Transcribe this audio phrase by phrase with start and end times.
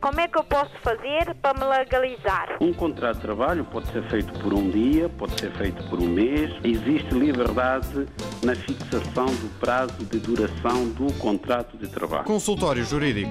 [0.00, 2.56] Como é que eu posso fazer para me legalizar?
[2.58, 6.08] Um contrato de trabalho pode ser feito por um dia, pode ser feito por um
[6.08, 6.50] mês.
[6.64, 8.06] Existe liberdade
[8.42, 12.24] na fixação do prazo de duração do contrato de trabalho.
[12.24, 13.30] Consultório Jurídico.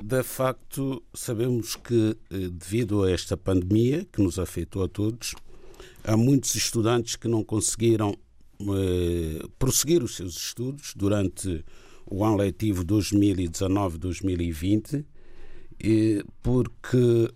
[0.00, 5.34] De facto, sabemos que, eh, devido a esta pandemia que nos afetou a todos,
[6.04, 8.14] há muitos estudantes que não conseguiram
[8.60, 11.64] eh, prosseguir os seus estudos durante
[12.06, 15.04] o ano letivo 2019-2020,
[16.42, 17.30] porque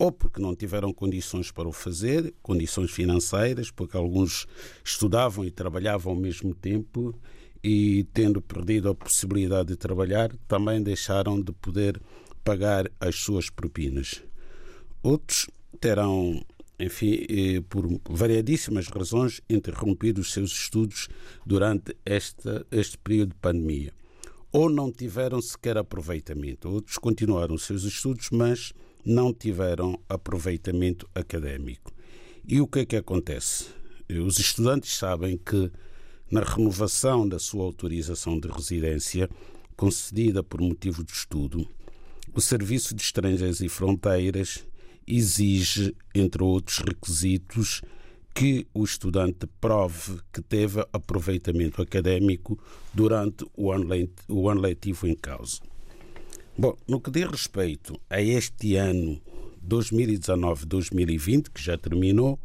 [0.00, 4.46] ou porque não tiveram condições para o fazer, condições financeiras, porque alguns
[4.82, 7.14] estudavam e trabalhavam ao mesmo tempo
[7.62, 12.00] e, tendo perdido a possibilidade de trabalhar, também deixaram de poder
[12.42, 14.22] pagar as suas propinas.
[15.02, 16.42] Outros terão,
[16.78, 21.08] enfim, eh, por variadíssimas razões, interrompido os seus estudos
[21.44, 23.92] durante esta, este período de pandemia.
[24.52, 26.68] Ou não tiveram sequer aproveitamento.
[26.68, 28.72] Outros continuaram seus estudos, mas
[29.04, 31.92] não tiveram aproveitamento académico.
[32.46, 33.66] E o que é que acontece?
[34.08, 35.70] Os estudantes sabem que
[36.30, 39.28] na renovação da sua autorização de residência,
[39.76, 41.66] concedida por motivo de estudo,
[42.34, 44.64] o Serviço de Estrangeiros e Fronteiras
[45.06, 47.82] exige, entre outros requisitos,
[48.34, 52.58] que o estudante prove que teve aproveitamento académico
[52.94, 55.60] durante o ano letivo em causa.
[56.56, 59.20] Bom, no que diz respeito a este ano
[59.66, 62.38] 2019-2020, que já terminou,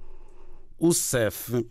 [0.77, 1.65] o CEF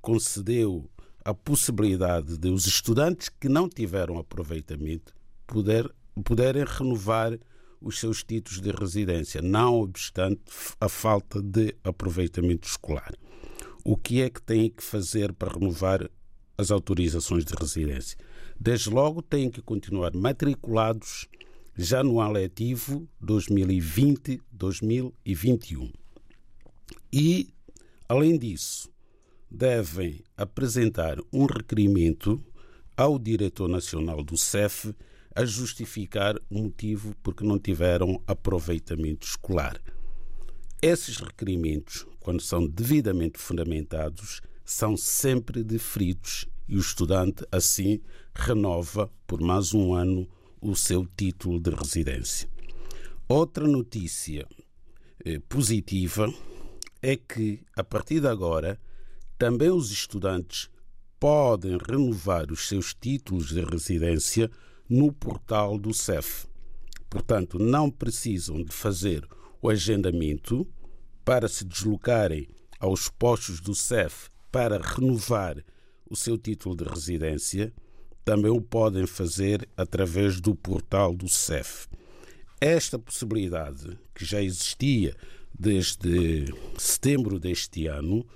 [0.00, 0.88] concedeu
[1.24, 5.14] a possibilidade de os estudantes que não tiveram aproveitamento
[5.46, 5.92] poder,
[6.24, 7.38] poderem renovar
[7.80, 10.42] os seus títulos de residência, não obstante
[10.80, 13.14] a falta de aproveitamento escolar.
[13.84, 16.10] O que é que têm que fazer para renovar
[16.58, 18.18] as autorizações de residência?
[18.58, 21.26] Desde logo, têm que continuar matriculados
[21.76, 25.92] já no ano letivo 2020-2021.
[27.12, 27.48] E,
[28.06, 28.90] além disso,
[29.50, 32.44] devem apresentar um requerimento
[32.96, 34.94] ao diretor nacional do CEF
[35.34, 39.80] a justificar o motivo porque não tiveram aproveitamento escolar.
[40.82, 48.00] Esses requerimentos, quando são devidamente fundamentados, são sempre deferidos e o estudante, assim,
[48.34, 50.28] renova por mais um ano
[50.60, 52.48] o seu título de residência.
[53.28, 54.46] Outra notícia
[55.24, 56.32] eh, positiva
[57.02, 58.80] é que, a partir de agora,
[59.38, 60.70] também os estudantes
[61.18, 64.50] podem renovar os seus títulos de residência
[64.90, 66.48] no portal do CEF.
[67.08, 69.24] Portanto, não precisam de fazer
[69.62, 70.66] o agendamento
[71.24, 72.48] para se deslocarem
[72.80, 75.64] aos postos do CEF para renovar
[76.08, 77.72] o seu título de residência,
[78.24, 81.86] também o podem fazer através do portal do CEF.
[82.60, 85.16] Esta possibilidade, que já existia
[85.56, 88.26] desde setembro deste ano,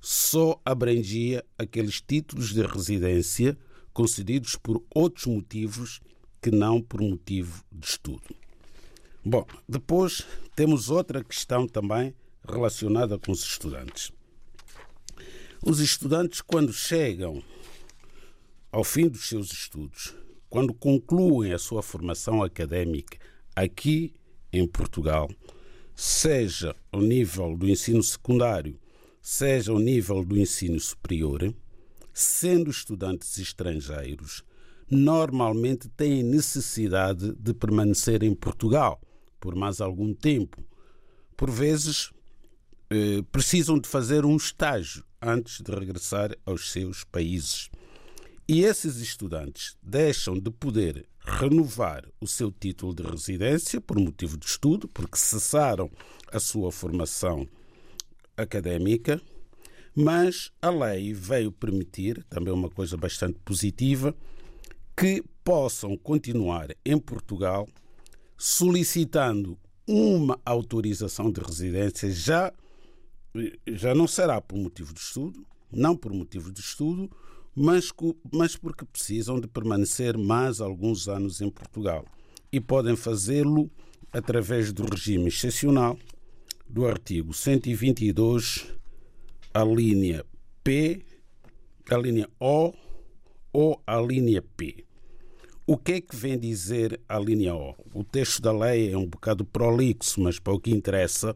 [0.00, 3.58] só abrangia aqueles títulos de residência
[3.94, 6.00] concedidos por outros motivos
[6.42, 8.36] que não por motivo de estudo.
[9.24, 12.14] Bom, depois temos outra questão também
[12.46, 14.12] relacionada com os estudantes.
[15.62, 17.42] Os estudantes, quando chegam
[18.70, 20.14] ao fim dos seus estudos,
[20.50, 23.16] quando concluem a sua formação académica
[23.56, 24.12] aqui
[24.52, 25.30] em Portugal,
[25.94, 28.78] seja ao nível do ensino secundário
[29.24, 31.54] seja ao nível do ensino superior,
[32.14, 34.44] sendo estudantes estrangeiros,
[34.88, 39.00] normalmente têm necessidade de permanecer em Portugal
[39.40, 40.64] por mais algum tempo.
[41.36, 42.10] Por vezes,
[42.88, 47.68] eh, precisam de fazer um estágio antes de regressar aos seus países.
[48.46, 54.46] E esses estudantes deixam de poder renovar o seu título de residência por motivo de
[54.46, 55.90] estudo, porque cessaram
[56.30, 57.48] a sua formação
[58.36, 59.20] académica,
[59.94, 64.14] mas a lei veio permitir, também uma coisa bastante positiva,
[64.96, 67.68] que possam continuar em Portugal
[68.36, 72.52] solicitando uma autorização de residência já
[73.66, 77.10] já não será por motivo de estudo, não por motivo de estudo,
[77.54, 77.92] mas,
[78.32, 82.04] mas porque precisam de permanecer mais alguns anos em Portugal.
[82.52, 83.68] E podem fazê-lo
[84.12, 85.98] através do regime excepcional
[86.68, 88.66] do artigo 122,
[89.54, 90.24] a linha
[90.64, 91.00] P,
[91.88, 92.72] a linha O
[93.52, 94.84] ou a linha P.
[95.64, 97.76] O que é que vem dizer a linha O?
[97.94, 101.32] O texto da lei é um bocado prolixo, mas para o que interessa,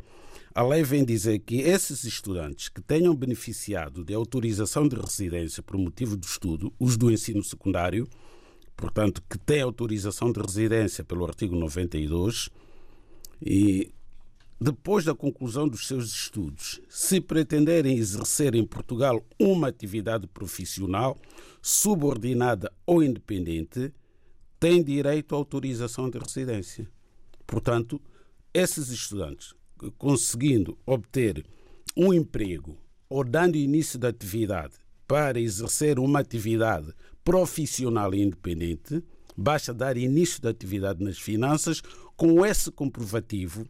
[0.53, 5.79] a lei vem dizer que esses estudantes que tenham beneficiado de autorização de residência por
[5.79, 8.09] motivo de estudo, os do ensino secundário,
[8.77, 12.51] portanto, que têm autorização de residência pelo artigo 92,
[13.41, 13.93] E
[14.61, 21.17] depois da conclusão dos seus estudos, se pretenderem exercer em Portugal uma atividade profissional
[21.63, 23.93] subordinada ou independente,
[24.59, 26.89] têm direito à autorização de residência.
[27.47, 28.01] Portanto,
[28.53, 29.55] esses estudantes,
[29.97, 31.47] conseguindo obter
[31.97, 32.77] um emprego
[33.09, 34.75] ou dando início da atividade
[35.07, 39.05] para exercer uma atividade profissional e independente,
[39.37, 41.81] basta dar início da atividade nas finanças
[42.17, 43.65] com esse comprovativo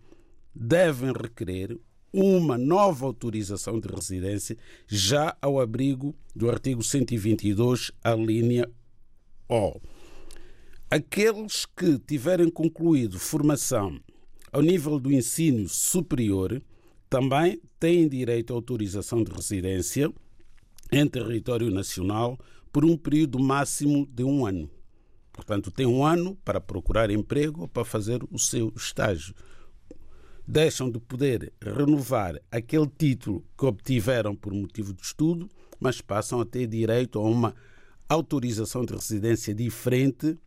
[0.58, 1.78] devem requerer
[2.12, 4.56] uma nova autorização de residência
[4.88, 8.68] já ao abrigo do artigo 122, a linha
[9.48, 9.80] O.
[10.90, 14.00] Aqueles que tiverem concluído formação
[14.50, 16.60] ao nível do ensino superior
[17.08, 20.12] também têm direito à autorização de residência
[20.90, 22.38] em território nacional
[22.72, 24.68] por um período máximo de um ano.
[25.32, 29.34] Portanto, tem um ano para procurar emprego ou para fazer o seu estágio
[30.48, 35.46] deixam de poder renovar aquele título que obtiveram por motivo de estudo,
[35.78, 37.54] mas passam a ter direito a uma
[38.08, 40.38] autorização de residência diferente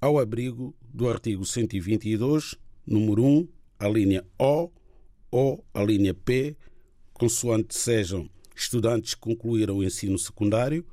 [0.00, 4.68] ao abrigo do artigo 122, número 1, a linha O
[5.30, 6.56] ou a linha P,
[7.12, 10.84] consoante sejam estudantes que concluíram o ensino secundário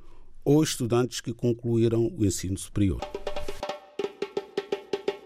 [0.44, 3.00] ou estudantes que concluíram o ensino superior.